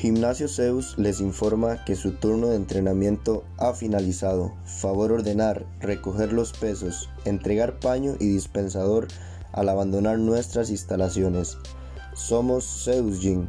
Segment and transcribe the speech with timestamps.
[0.00, 4.54] Gimnasio Zeus les informa que su turno de entrenamiento ha finalizado.
[4.64, 9.08] Favor ordenar, recoger los pesos, entregar paño y dispensador
[9.52, 11.58] al abandonar nuestras instalaciones.
[12.14, 13.46] Somos Zeus Gym.